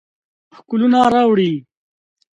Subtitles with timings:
[0.55, 1.53] ښکلونه راوړي